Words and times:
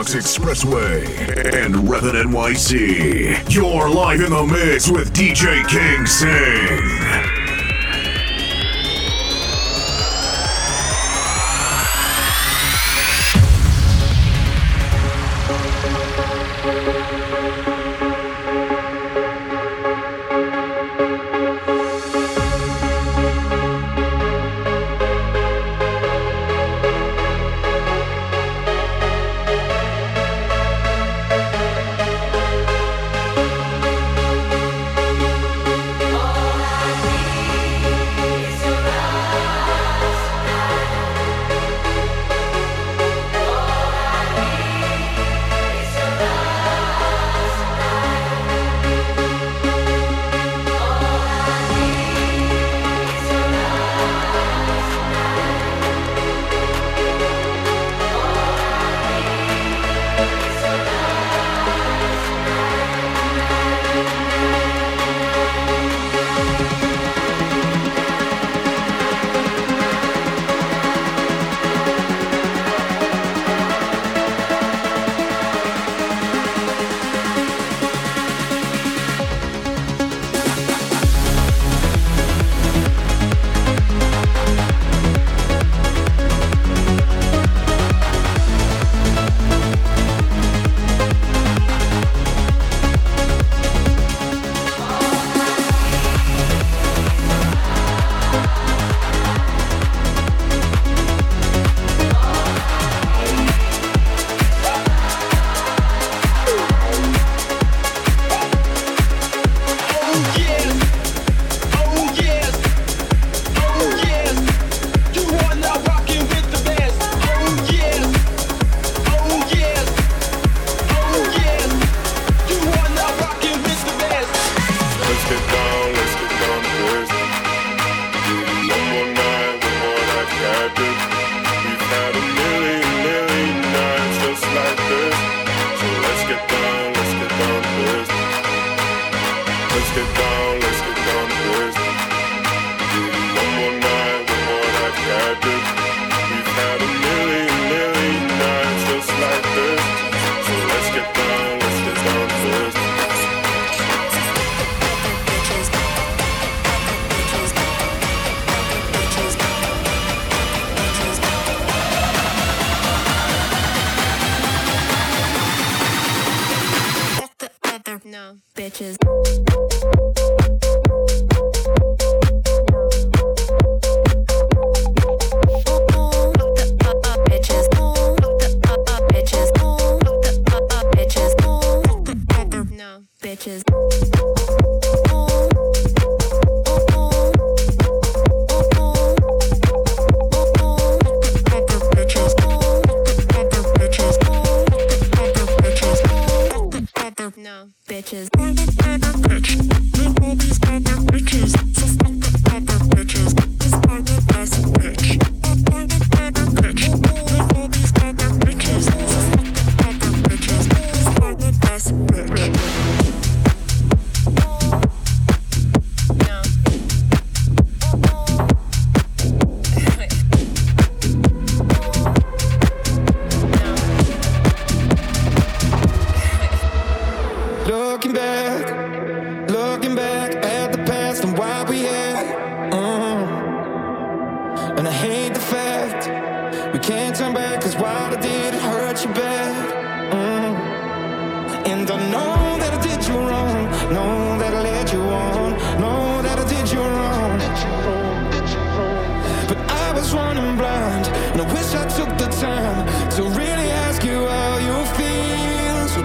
Bronx 0.00 0.14
Expressway 0.14 1.04
and 1.62 1.74
Revan 1.74 2.22
NYC. 2.22 3.52
You're 3.54 3.90
live 3.90 4.22
in 4.22 4.30
the 4.30 4.46
mix 4.46 4.88
with 4.88 5.12
DJ 5.12 5.68
King 5.68 6.06
Sing. 6.06 7.29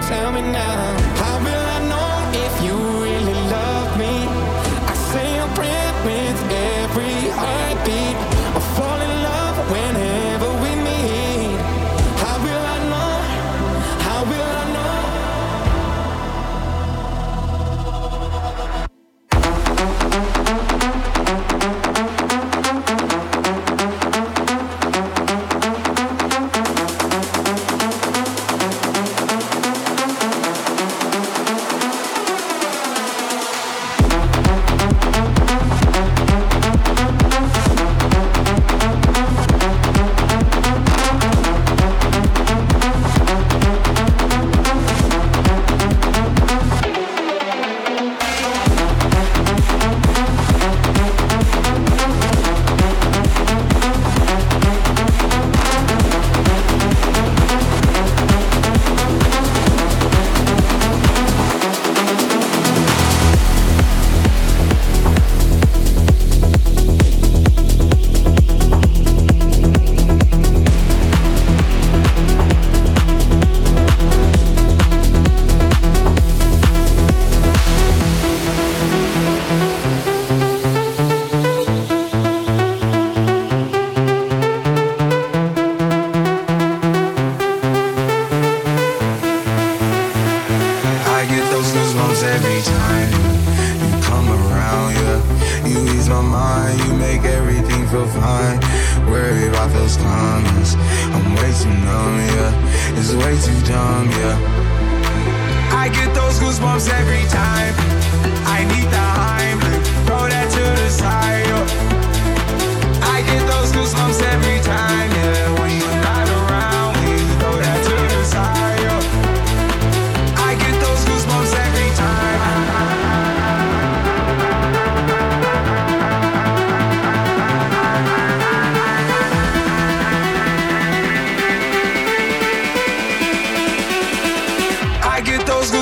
Tell 0.08 0.30
me 0.30 0.40
now. 0.40 0.55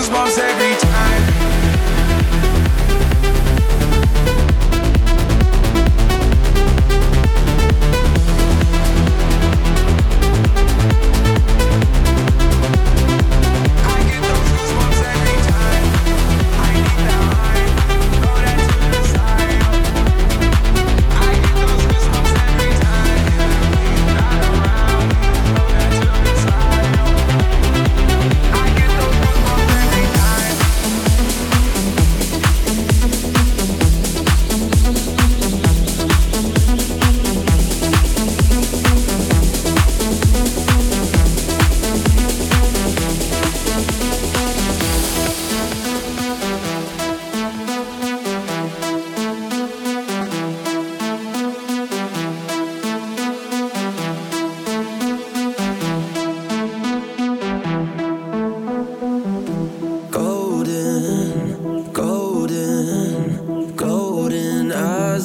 goosebumps 0.05 0.44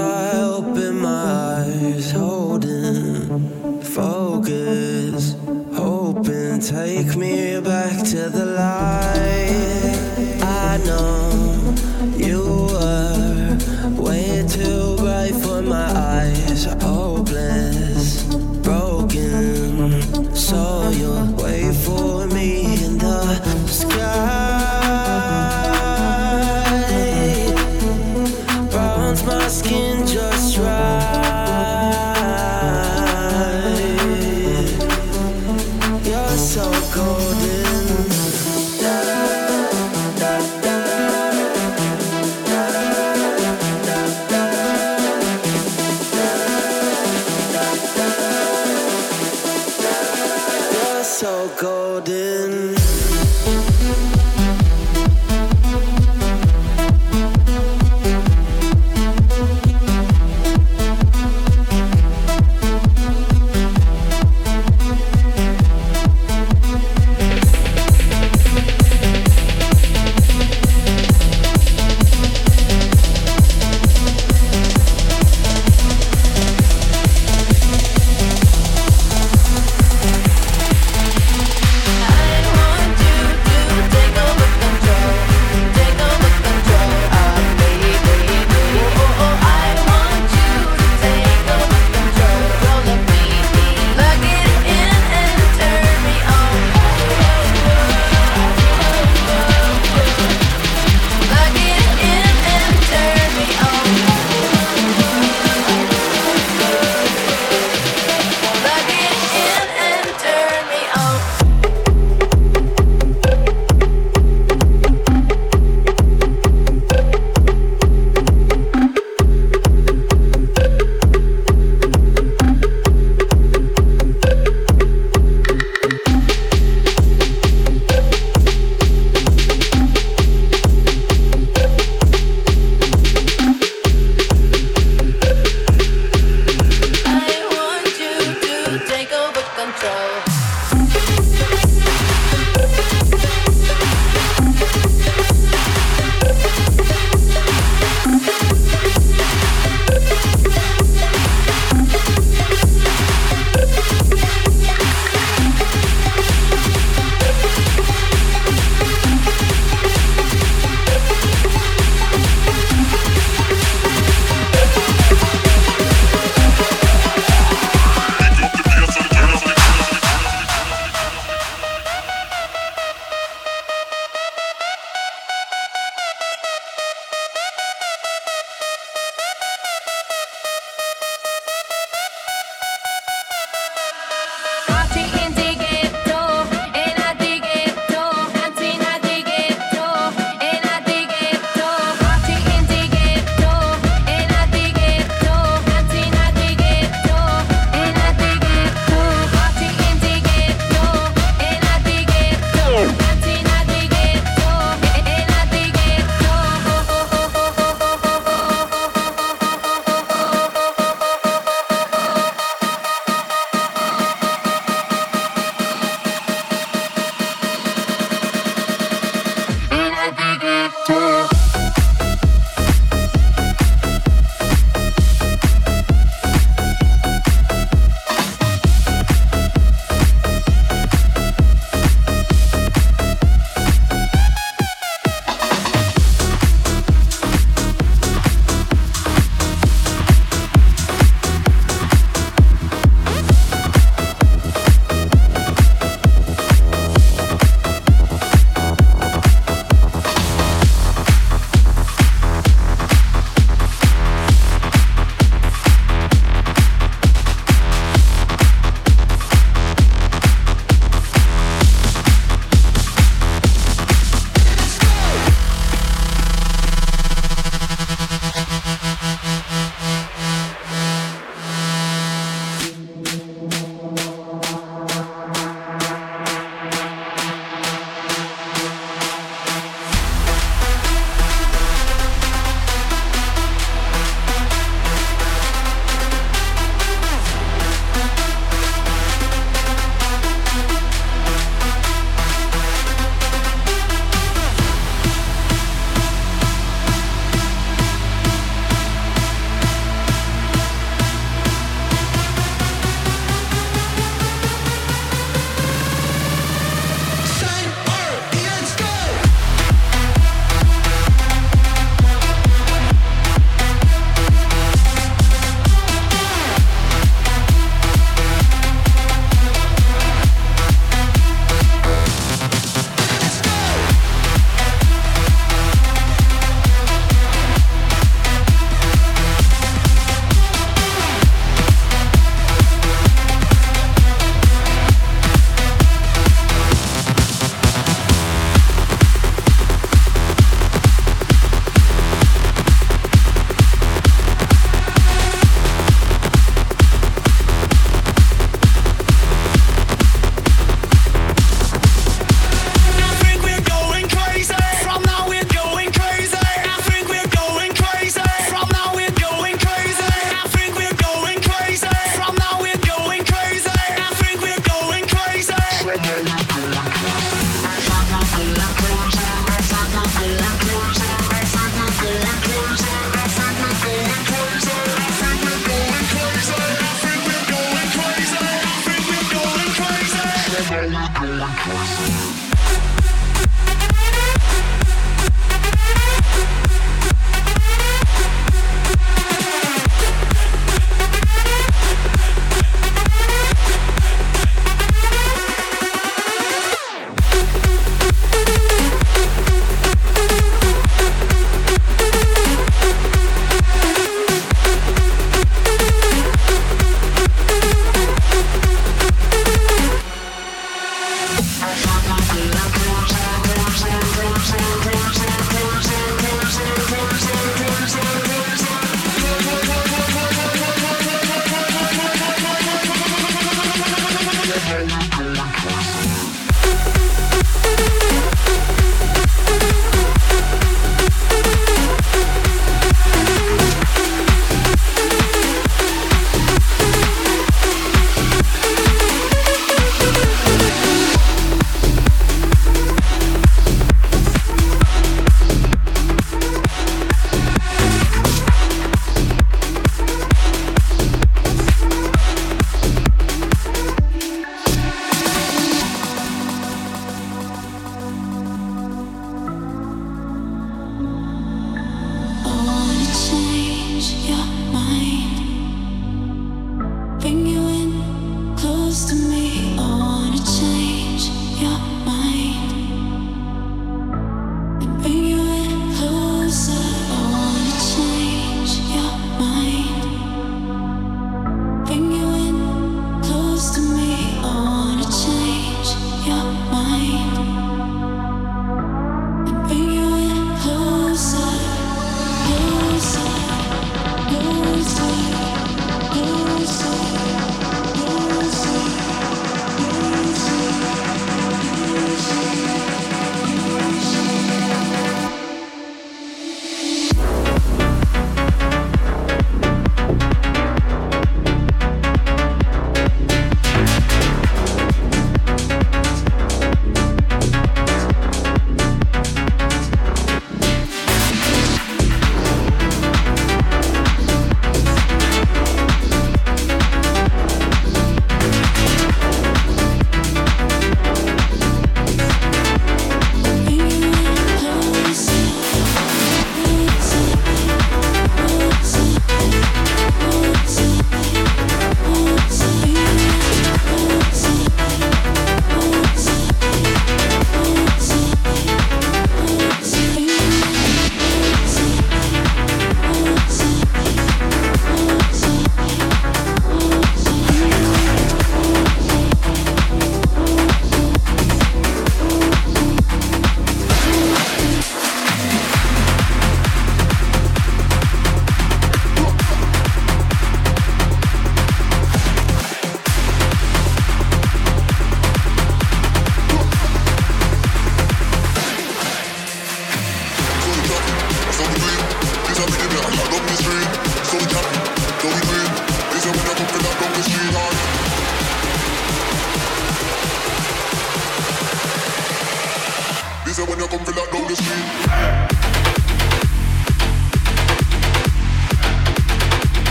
I 0.00 0.40
open 0.42 1.00
my 1.00 1.64
eyes, 1.64 2.10
holding 2.12 3.80
focus, 3.82 5.36
hoping 5.74 6.60
take 6.60 7.16
me 7.16 7.60
back 7.60 7.96
to 8.10 8.28
the 8.28 8.46
light. 8.46 8.99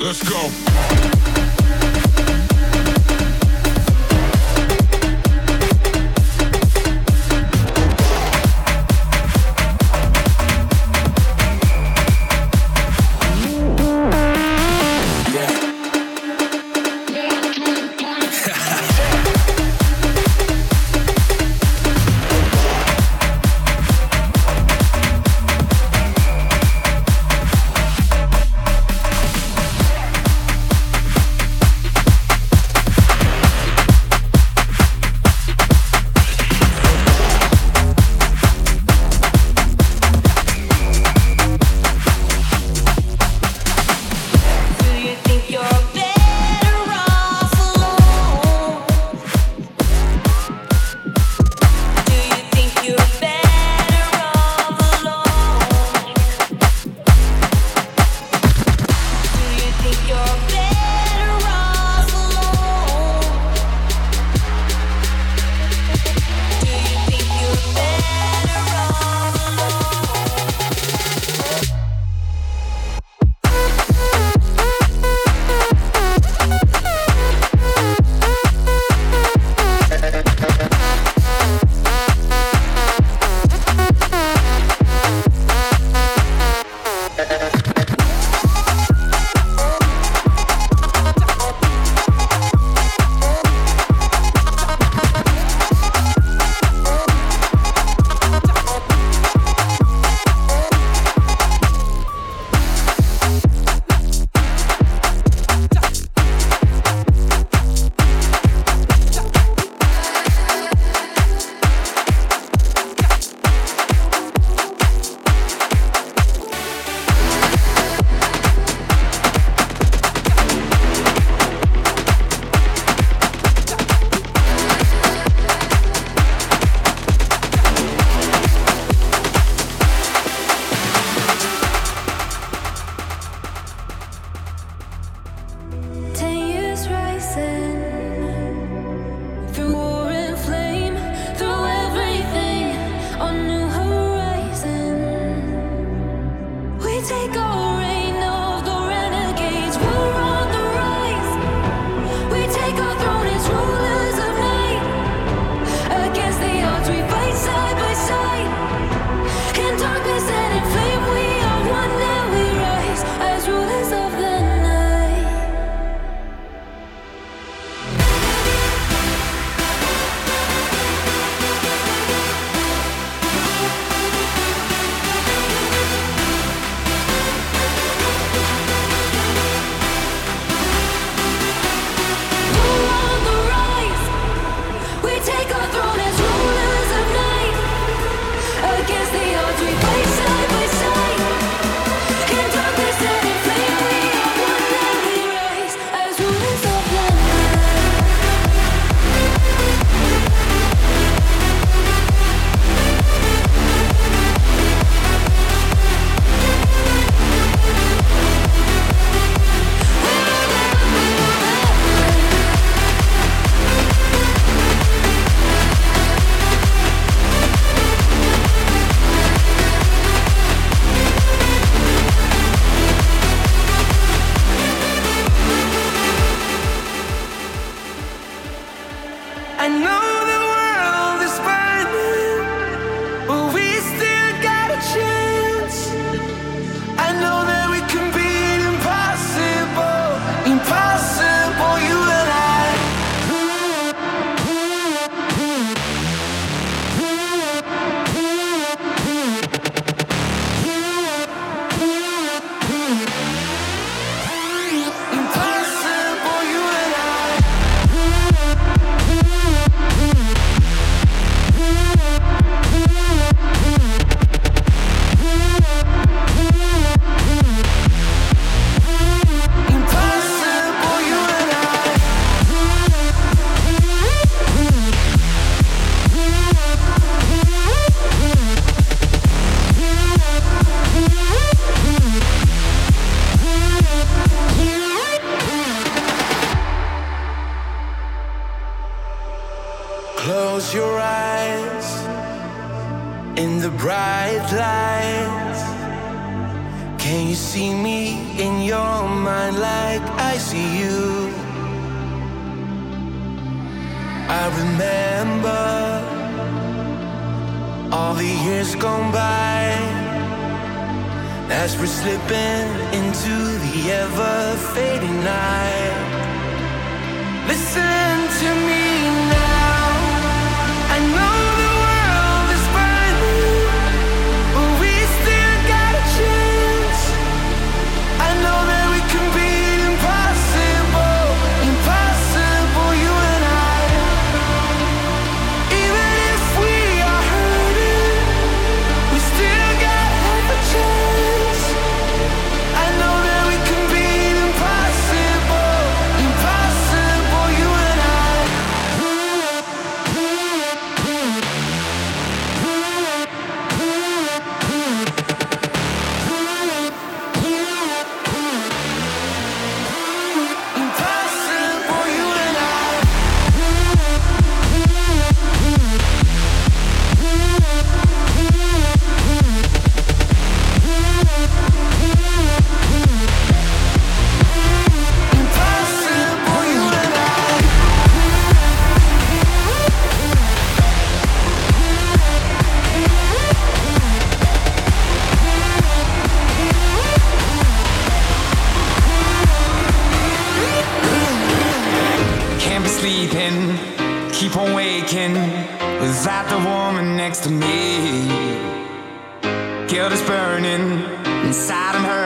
Let's 0.00 0.22
go. 0.22 0.87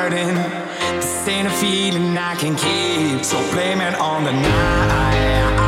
hurting. 0.02 0.34
This 0.96 1.28
ain't 1.28 1.46
a 1.46 1.50
feeling 1.50 2.18
I 2.18 2.34
can 2.34 2.56
keep, 2.56 3.24
so 3.24 3.38
blame 3.52 3.80
it 3.80 3.94
on 4.00 4.24
the 4.24 4.32
night. 4.32 5.61